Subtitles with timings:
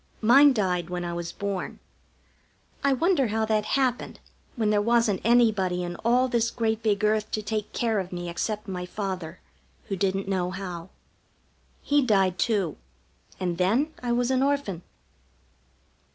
[0.19, 1.77] Mine died when I was born.
[2.83, 4.19] I wonder how that happened
[4.55, 8.27] when there wasn't anybody in all this great big earth to take care of me
[8.27, 9.39] except my father,
[9.89, 10.89] who didn't know how.
[11.83, 12.77] He died, too,
[13.39, 14.81] and then I was an Orphan.